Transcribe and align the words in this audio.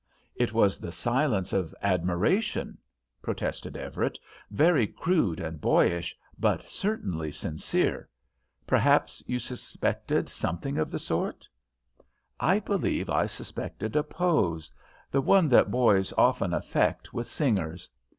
"It 0.35 0.51
was 0.51 0.79
the 0.79 0.91
silence 0.91 1.53
of 1.53 1.75
admiration," 1.79 2.79
protested 3.21 3.77
Everett, 3.77 4.17
"very 4.49 4.87
crude 4.87 5.39
and 5.39 5.61
boyish, 5.61 6.17
but 6.39 6.63
certainly 6.67 7.31
sincere. 7.31 8.09
Perhaps 8.65 9.21
you 9.27 9.37
suspected 9.37 10.27
something 10.27 10.79
of 10.79 10.89
the 10.89 10.97
sort?" 10.97 11.47
"I 12.39 12.59
believe 12.59 13.11
I 13.11 13.27
suspected 13.27 13.95
a 13.95 14.01
pose; 14.01 14.71
the 15.11 15.21
one 15.21 15.47
that 15.49 15.69
boys 15.69 16.11
often 16.17 16.51
affect 16.51 17.13
with 17.13 17.27
singers. 17.27 17.87